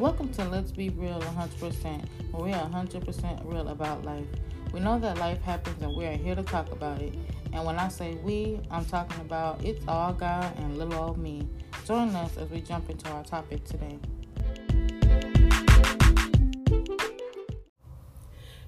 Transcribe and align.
Welcome 0.00 0.30
to 0.30 0.44
Let's 0.46 0.72
Be 0.72 0.88
Real 0.88 1.20
100%, 1.20 2.04
where 2.32 2.42
we 2.42 2.52
are 2.52 2.68
100% 2.68 3.44
real 3.44 3.68
about 3.68 4.04
life. 4.04 4.26
We 4.72 4.80
know 4.80 4.98
that 4.98 5.18
life 5.18 5.40
happens 5.42 5.80
and 5.84 5.96
we 5.96 6.04
are 6.06 6.16
here 6.16 6.34
to 6.34 6.42
talk 6.42 6.72
about 6.72 7.00
it. 7.00 7.14
And 7.52 7.64
when 7.64 7.78
I 7.78 7.86
say 7.86 8.16
we, 8.16 8.58
I'm 8.72 8.84
talking 8.86 9.20
about 9.20 9.64
it's 9.64 9.86
all 9.86 10.12
God 10.12 10.52
and 10.58 10.78
little 10.78 10.94
old 10.94 11.18
me. 11.18 11.48
Join 11.86 12.08
us 12.16 12.36
as 12.38 12.50
we 12.50 12.60
jump 12.60 12.90
into 12.90 13.08
our 13.10 13.22
topic 13.22 13.64
today. 13.64 13.96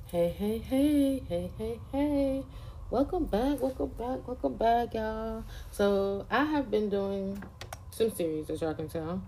Hey, 0.07 0.29
hey, 0.29 0.59
hey, 0.59 1.23
hey, 1.29 1.51
hey, 1.59 1.81
hey. 1.91 2.45
Welcome 2.89 3.25
back, 3.25 3.61
welcome 3.61 3.91
back, 3.99 4.29
welcome 4.29 4.57
back, 4.57 4.95
y'all. 4.95 5.43
So, 5.73 6.25
I 6.31 6.45
have 6.45 6.71
been 6.71 6.89
doing 6.89 7.43
some 7.91 8.13
series, 8.13 8.49
as 8.49 8.61
y'all 8.61 8.75
can 8.75 8.89
tell. 8.89 9.25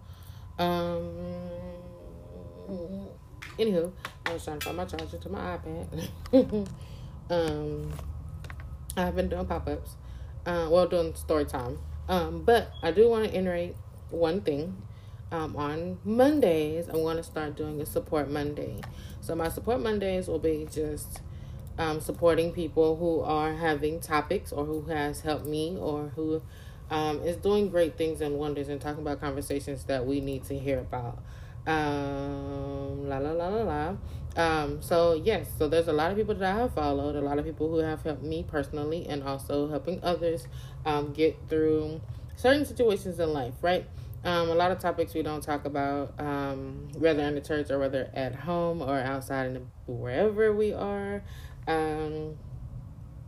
Um, 0.60 1.87
anywho, 2.68 3.92
I 4.26 4.32
was 4.32 4.44
trying 4.44 4.58
to 4.60 4.64
find 4.64 4.76
my 4.76 4.84
charger 4.84 5.18
to 5.18 5.28
my 5.28 5.58
iPad. 5.58 6.68
um, 7.30 7.92
I've 8.96 9.16
been 9.16 9.28
doing 9.28 9.46
pop 9.46 9.68
ups, 9.68 9.96
uh, 10.46 10.68
well, 10.70 10.86
doing 10.86 11.14
story 11.14 11.44
time. 11.44 11.78
Um, 12.08 12.42
but 12.44 12.70
I 12.82 12.90
do 12.90 13.08
want 13.08 13.24
to 13.24 13.36
iterate 13.36 13.76
one 14.10 14.40
thing. 14.40 14.82
Um, 15.30 15.56
on 15.56 15.98
Mondays, 16.04 16.88
I'm 16.88 17.02
going 17.02 17.18
to 17.18 17.22
start 17.22 17.54
doing 17.54 17.80
a 17.82 17.86
support 17.86 18.30
Monday. 18.30 18.80
So 19.20 19.34
my 19.34 19.50
support 19.50 19.80
Mondays 19.80 20.26
will 20.26 20.38
be 20.38 20.66
just 20.70 21.20
um, 21.76 22.00
supporting 22.00 22.52
people 22.52 22.96
who 22.96 23.20
are 23.20 23.54
having 23.54 24.00
topics 24.00 24.52
or 24.52 24.64
who 24.64 24.82
has 24.86 25.20
helped 25.20 25.44
me 25.44 25.76
or 25.78 26.12
who 26.16 26.40
um, 26.90 27.22
is 27.22 27.36
doing 27.36 27.68
great 27.68 27.98
things 27.98 28.22
and 28.22 28.36
wonders 28.38 28.68
and 28.68 28.80
talking 28.80 29.02
about 29.02 29.20
conversations 29.20 29.84
that 29.84 30.06
we 30.06 30.20
need 30.20 30.44
to 30.44 30.58
hear 30.58 30.78
about. 30.78 31.22
Um, 31.68 33.08
la 33.08 33.18
la 33.18 33.32
la 33.32 33.48
la 33.48 33.62
la. 33.62 33.96
Um, 34.36 34.80
so 34.80 35.12
yes, 35.12 35.48
so 35.58 35.68
there's 35.68 35.88
a 35.88 35.92
lot 35.92 36.10
of 36.10 36.16
people 36.16 36.34
that 36.34 36.54
I 36.54 36.58
have 36.58 36.74
followed, 36.74 37.14
a 37.14 37.20
lot 37.20 37.38
of 37.38 37.44
people 37.44 37.68
who 37.68 37.78
have 37.78 38.02
helped 38.02 38.22
me 38.22 38.42
personally, 38.42 39.06
and 39.06 39.22
also 39.22 39.68
helping 39.68 40.02
others 40.02 40.46
um, 40.86 41.12
get 41.12 41.36
through 41.48 42.00
certain 42.36 42.64
situations 42.64 43.20
in 43.20 43.32
life. 43.32 43.54
Right. 43.60 43.86
Um, 44.24 44.48
a 44.48 44.54
lot 44.54 44.72
of 44.72 44.78
topics 44.80 45.14
we 45.14 45.22
don't 45.22 45.42
talk 45.42 45.64
about, 45.64 46.18
um, 46.18 46.88
whether 46.98 47.22
in 47.22 47.34
the 47.34 47.40
church 47.40 47.70
or 47.70 47.78
whether 47.78 48.10
at 48.14 48.34
home 48.34 48.82
or 48.82 48.98
outside 48.98 49.46
and 49.46 49.70
wherever 49.86 50.52
we 50.52 50.72
are. 50.72 51.22
Um, 51.68 52.36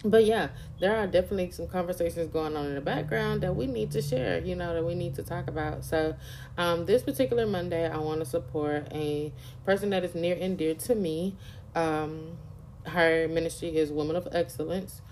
but 0.04 0.24
yeah, 0.24 0.48
there 0.80 0.96
are 0.96 1.06
definitely 1.06 1.50
some 1.50 1.66
conversations 1.68 2.28
going 2.32 2.56
on 2.56 2.66
in 2.66 2.74
the 2.74 2.80
background 2.80 3.42
that 3.42 3.54
we 3.54 3.66
need 3.66 3.90
to 3.90 4.00
share, 4.00 4.38
you 4.40 4.56
know, 4.56 4.72
that 4.72 4.84
we 4.84 4.94
need 4.94 5.14
to 5.16 5.22
talk 5.22 5.46
about. 5.48 5.84
So, 5.84 6.14
um, 6.56 6.86
this 6.86 7.02
particular 7.02 7.46
Monday, 7.46 7.88
I 7.88 7.98
want 7.98 8.20
to 8.20 8.26
support 8.26 8.88
a 8.92 9.32
person 9.66 9.90
that 9.90 10.02
is 10.02 10.14
near 10.14 10.36
and 10.40 10.56
dear 10.56 10.74
to 10.74 10.94
me. 10.94 11.36
Um, 11.74 12.38
her 12.86 13.28
ministry 13.28 13.76
is 13.76 13.92
Women 13.92 14.16
of 14.16 14.26
Excellence, 14.32 15.02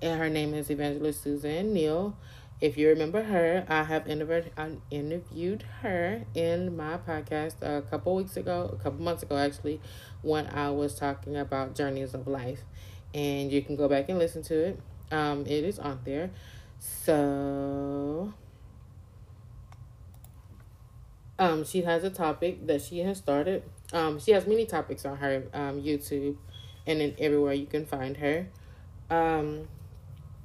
and 0.00 0.20
her 0.20 0.28
name 0.30 0.54
is 0.54 0.70
Evangelist 0.70 1.22
Suzanne 1.22 1.72
Neal. 1.72 2.16
If 2.60 2.76
you 2.76 2.88
remember 2.88 3.22
her, 3.24 3.64
I 3.68 3.84
have 3.84 4.08
interviewed 4.08 4.50
interviewed 4.90 5.64
her 5.82 6.24
in 6.34 6.76
my 6.76 6.98
podcast 6.98 7.56
a 7.62 7.82
couple 7.82 8.14
weeks 8.16 8.36
ago, 8.36 8.70
a 8.72 8.82
couple 8.82 9.00
months 9.02 9.22
ago 9.22 9.36
actually, 9.36 9.80
when 10.22 10.46
I 10.48 10.70
was 10.70 10.96
talking 10.96 11.36
about 11.36 11.74
journeys 11.74 12.14
of 12.14 12.26
life 12.26 12.62
and 13.14 13.50
you 13.50 13.62
can 13.62 13.76
go 13.76 13.88
back 13.88 14.08
and 14.08 14.18
listen 14.18 14.42
to 14.44 14.54
it. 14.54 14.80
Um, 15.10 15.46
it 15.46 15.64
is 15.64 15.78
on 15.78 16.00
there. 16.04 16.30
So, 16.78 18.32
um, 21.38 21.64
she 21.64 21.82
has 21.82 22.04
a 22.04 22.10
topic 22.10 22.66
that 22.66 22.82
she 22.82 22.98
has 23.00 23.18
started. 23.18 23.62
Um, 23.92 24.18
she 24.20 24.32
has 24.32 24.46
many 24.46 24.66
topics 24.66 25.04
on 25.04 25.16
her 25.16 25.44
um, 25.54 25.82
YouTube 25.82 26.36
and 26.86 27.00
then 27.00 27.14
everywhere 27.18 27.52
you 27.52 27.66
can 27.66 27.86
find 27.86 28.16
her. 28.16 28.48
Um, 29.10 29.68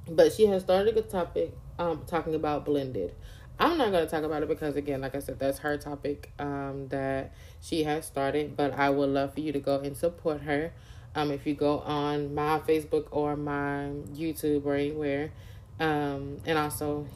but 0.08 0.32
she 0.32 0.46
has 0.46 0.62
started 0.62 0.96
a 0.96 1.02
topic 1.02 1.56
um, 1.78 2.02
talking 2.06 2.34
about 2.34 2.64
blended. 2.64 3.14
I'm 3.58 3.78
not 3.78 3.92
going 3.92 4.04
to 4.04 4.10
talk 4.10 4.24
about 4.24 4.42
it 4.42 4.48
because, 4.48 4.76
again, 4.76 5.00
like 5.00 5.14
I 5.14 5.20
said, 5.20 5.38
that's 5.38 5.58
her 5.58 5.76
topic 5.76 6.32
um, 6.38 6.88
that 6.88 7.32
she 7.60 7.84
has 7.84 8.04
started. 8.04 8.56
But 8.56 8.76
I 8.76 8.90
would 8.90 9.10
love 9.10 9.34
for 9.34 9.40
you 9.40 9.52
to 9.52 9.60
go 9.60 9.78
and 9.80 9.96
support 9.96 10.42
her. 10.42 10.72
Um, 11.14 11.30
if 11.30 11.46
you 11.46 11.54
go 11.54 11.78
on 11.80 12.34
my 12.34 12.58
Facebook 12.60 13.06
or 13.12 13.36
my 13.36 13.90
YouTube 14.12 14.64
or 14.64 14.74
anywhere, 14.74 15.30
um, 15.78 16.38
and 16.44 16.58
also 16.58 17.06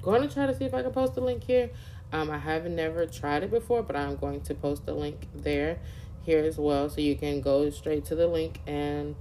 going 0.00 0.26
to 0.26 0.32
try 0.32 0.46
to 0.46 0.54
see 0.56 0.64
if 0.64 0.72
I 0.72 0.82
can 0.82 0.92
post 0.92 1.16
a 1.16 1.20
link 1.20 1.44
here. 1.44 1.70
Um, 2.12 2.30
I 2.30 2.38
haven't 2.38 2.76
never 2.76 3.04
tried 3.06 3.42
it 3.42 3.50
before, 3.50 3.82
but 3.82 3.96
I'm 3.96 4.16
going 4.16 4.40
to 4.42 4.54
post 4.54 4.84
a 4.86 4.94
link 4.94 5.26
there 5.34 5.78
here 6.22 6.38
as 6.38 6.56
well, 6.56 6.88
so 6.88 7.00
you 7.00 7.16
can 7.16 7.40
go 7.40 7.68
straight 7.70 8.04
to 8.06 8.14
the 8.14 8.26
link 8.26 8.60
and 8.66 9.14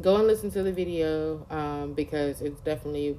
go 0.00 0.16
and 0.16 0.26
listen 0.26 0.50
to 0.52 0.62
the 0.62 0.72
video 0.72 1.46
um, 1.50 1.92
because 1.92 2.40
it's 2.40 2.60
definitely 2.62 3.18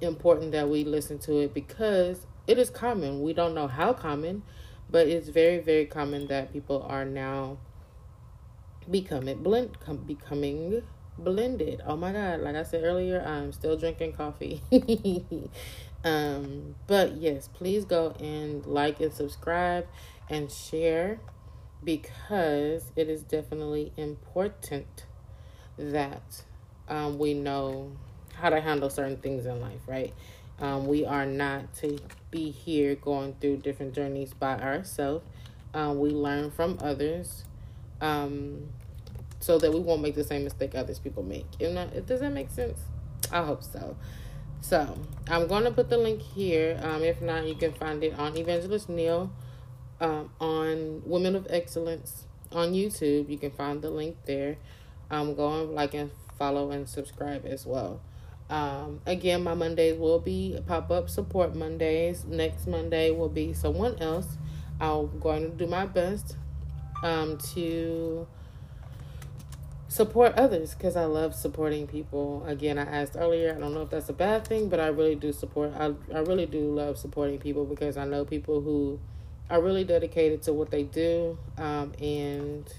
important 0.00 0.52
that 0.52 0.68
we 0.68 0.84
listen 0.84 1.18
to 1.20 1.38
it 1.38 1.54
because 1.54 2.26
it 2.46 2.58
is 2.58 2.70
common. 2.70 3.22
We 3.22 3.32
don't 3.32 3.54
know 3.54 3.68
how 3.68 3.92
common, 3.92 4.42
but 4.90 5.06
it's 5.06 5.28
very 5.28 5.58
very 5.58 5.86
common 5.86 6.26
that 6.28 6.52
people 6.52 6.82
are 6.88 7.04
now 7.04 7.58
becoming 8.90 9.42
blend 9.42 9.78
com- 9.80 9.98
becoming 9.98 10.82
blended. 11.18 11.82
Oh 11.86 11.96
my 11.96 12.12
god, 12.12 12.40
like 12.40 12.56
I 12.56 12.62
said 12.62 12.84
earlier, 12.84 13.20
I'm 13.20 13.52
still 13.52 13.76
drinking 13.76 14.12
coffee. 14.12 14.62
um, 16.04 16.74
but 16.86 17.16
yes, 17.16 17.48
please 17.48 17.84
go 17.84 18.14
and 18.20 18.64
like 18.66 19.00
and 19.00 19.12
subscribe 19.12 19.86
and 20.30 20.50
share 20.50 21.20
because 21.82 22.92
it 22.96 23.08
is 23.08 23.22
definitely 23.22 23.92
important 23.96 25.06
that 25.76 26.42
um, 26.88 27.18
we 27.18 27.34
know 27.34 27.92
how 28.38 28.50
to 28.50 28.60
handle 28.60 28.90
certain 28.90 29.16
things 29.16 29.46
in 29.46 29.60
life, 29.60 29.80
right? 29.86 30.12
Um, 30.60 30.86
we 30.86 31.04
are 31.04 31.26
not 31.26 31.72
to 31.76 31.98
be 32.30 32.50
here 32.50 32.94
going 32.96 33.34
through 33.40 33.58
different 33.58 33.94
journeys 33.94 34.32
by 34.34 34.58
ourselves. 34.58 35.24
Um, 35.74 35.98
we 36.00 36.10
learn 36.10 36.50
from 36.50 36.78
others. 36.82 37.44
Um, 38.00 38.68
so 39.40 39.58
that 39.58 39.72
we 39.72 39.80
won't 39.80 40.02
make 40.02 40.14
the 40.14 40.24
same 40.24 40.44
mistake 40.44 40.74
others 40.74 40.98
people 40.98 41.22
make. 41.22 41.46
You 41.60 41.70
know, 41.70 41.86
does 42.06 42.20
that 42.20 42.32
make 42.32 42.50
sense? 42.50 42.78
I 43.30 43.42
hope 43.42 43.62
so. 43.62 43.96
So 44.60 44.98
I'm 45.28 45.46
gonna 45.46 45.70
put 45.70 45.88
the 45.88 45.98
link 45.98 46.20
here. 46.20 46.80
Um, 46.82 47.02
if 47.02 47.20
not, 47.22 47.46
you 47.46 47.54
can 47.54 47.72
find 47.72 48.02
it 48.02 48.18
on 48.18 48.36
Evangelist 48.36 48.88
Neal 48.88 49.30
um, 50.00 50.30
on 50.40 51.02
Women 51.04 51.36
of 51.36 51.46
Excellence 51.50 52.24
on 52.50 52.72
YouTube. 52.72 53.28
You 53.28 53.38
can 53.38 53.50
find 53.52 53.82
the 53.82 53.90
link 53.90 54.16
there. 54.26 54.56
Um, 55.10 55.34
go 55.34 55.62
and 55.62 55.74
like 55.74 55.94
and 55.94 56.10
follow 56.38 56.70
and 56.70 56.88
subscribe 56.88 57.46
as 57.46 57.64
well. 57.64 58.00
Um, 58.50 59.00
again, 59.06 59.42
my 59.42 59.54
Mondays 59.54 59.98
will 59.98 60.20
be 60.20 60.58
pop 60.66 60.90
up 60.90 61.10
support 61.10 61.54
Mondays. 61.54 62.24
Next 62.24 62.66
Monday 62.66 63.10
will 63.10 63.28
be 63.28 63.52
someone 63.52 63.98
else. 64.00 64.38
I'm 64.80 65.18
going 65.18 65.42
to 65.42 65.56
do 65.56 65.66
my 65.66 65.86
best 65.86 66.36
um, 67.02 67.38
to 67.54 68.26
support 69.88 70.34
others 70.34 70.74
because 70.74 70.96
I 70.96 71.04
love 71.04 71.34
supporting 71.34 71.86
people. 71.86 72.44
Again, 72.46 72.78
I 72.78 72.82
asked 72.82 73.16
earlier, 73.18 73.54
I 73.54 73.58
don't 73.58 73.74
know 73.74 73.82
if 73.82 73.90
that's 73.90 74.08
a 74.08 74.12
bad 74.12 74.46
thing, 74.46 74.68
but 74.68 74.80
I 74.80 74.88
really 74.88 75.16
do 75.16 75.32
support 75.32 75.72
I 75.76 75.94
I 76.14 76.20
really 76.20 76.46
do 76.46 76.60
love 76.60 76.98
supporting 76.98 77.38
people 77.38 77.64
because 77.64 77.96
I 77.96 78.04
know 78.04 78.24
people 78.24 78.60
who 78.60 79.00
are 79.50 79.60
really 79.60 79.84
dedicated 79.84 80.42
to 80.42 80.52
what 80.52 80.70
they 80.70 80.84
do. 80.84 81.38
Um 81.56 81.92
and 82.00 82.70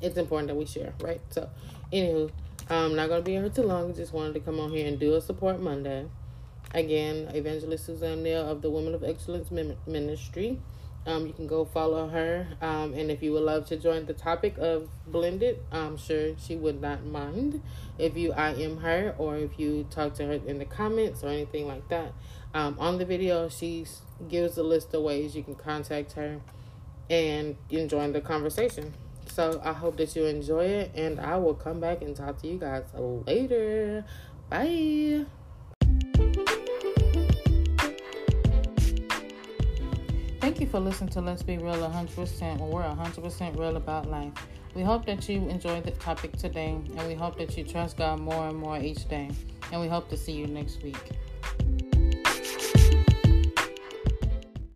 it's 0.00 0.16
important 0.16 0.48
that 0.48 0.56
we 0.56 0.64
share, 0.64 0.94
right? 1.00 1.20
So 1.30 1.48
anywho, 1.92 2.30
I'm 2.70 2.96
not 2.96 3.10
gonna 3.10 3.20
be 3.20 3.32
here 3.32 3.50
too 3.50 3.62
long, 3.62 3.94
just 3.94 4.14
wanted 4.14 4.32
to 4.34 4.40
come 4.40 4.58
on 4.58 4.70
here 4.70 4.86
and 4.86 4.98
do 4.98 5.14
a 5.14 5.20
support 5.20 5.60
Monday. 5.60 6.06
Again, 6.72 7.30
Evangelist 7.34 7.84
Suzanne 7.84 8.22
Neal 8.22 8.48
of 8.48 8.62
the 8.62 8.70
Women 8.70 8.94
of 8.94 9.04
Excellence 9.04 9.50
Ministry. 9.86 10.60
Um, 11.06 11.26
you 11.26 11.34
can 11.34 11.46
go 11.46 11.66
follow 11.66 12.08
her. 12.08 12.46
Um, 12.62 12.94
and 12.94 13.10
if 13.10 13.22
you 13.22 13.32
would 13.32 13.42
love 13.42 13.66
to 13.66 13.76
join 13.76 14.06
the 14.06 14.14
topic 14.14 14.56
of 14.56 14.88
blended, 15.06 15.58
I'm 15.70 15.98
sure 15.98 16.34
she 16.38 16.56
would 16.56 16.80
not 16.80 17.04
mind 17.04 17.60
if 17.98 18.16
you 18.16 18.32
IM 18.32 18.78
her 18.78 19.14
or 19.18 19.36
if 19.36 19.58
you 19.58 19.86
talk 19.90 20.14
to 20.14 20.24
her 20.24 20.32
in 20.32 20.58
the 20.58 20.64
comments 20.64 21.22
or 21.22 21.28
anything 21.28 21.68
like 21.68 21.86
that. 21.90 22.14
Um, 22.54 22.76
on 22.78 22.96
the 22.96 23.04
video, 23.04 23.50
she 23.50 23.84
gives 24.30 24.56
a 24.56 24.62
list 24.62 24.94
of 24.94 25.02
ways 25.02 25.36
you 25.36 25.42
can 25.42 25.54
contact 25.54 26.12
her 26.12 26.40
and 27.10 27.56
join 27.68 28.12
the 28.12 28.22
conversation. 28.22 28.94
So 29.34 29.60
I 29.64 29.72
hope 29.72 29.96
that 29.96 30.14
you 30.14 30.26
enjoy 30.26 30.64
it, 30.64 30.92
and 30.94 31.18
I 31.18 31.36
will 31.38 31.54
come 31.54 31.80
back 31.80 32.02
and 32.02 32.14
talk 32.14 32.40
to 32.42 32.46
you 32.46 32.56
guys 32.56 32.84
later. 32.94 34.04
Bye. 34.48 35.26
Thank 40.40 40.60
you 40.60 40.68
for 40.68 40.78
listening 40.78 41.10
to 41.10 41.20
Let's 41.20 41.42
Be 41.42 41.58
Real 41.58 41.74
100% 41.74 42.60
when 42.60 42.70
we're 42.70 42.84
100% 42.84 43.58
real 43.58 43.76
about 43.76 44.08
life. 44.08 44.30
We 44.76 44.82
hope 44.82 45.04
that 45.06 45.28
you 45.28 45.48
enjoyed 45.48 45.82
the 45.82 45.90
topic 45.90 46.36
today, 46.36 46.78
and 46.96 47.08
we 47.08 47.14
hope 47.14 47.36
that 47.38 47.58
you 47.58 47.64
trust 47.64 47.96
God 47.96 48.20
more 48.20 48.46
and 48.46 48.56
more 48.56 48.78
each 48.78 49.08
day. 49.08 49.30
And 49.72 49.80
we 49.80 49.88
hope 49.88 50.08
to 50.10 50.16
see 50.16 50.30
you 50.30 50.46
next 50.46 50.80
week. 50.84 51.10